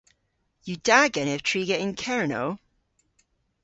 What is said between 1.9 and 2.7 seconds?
Kernow?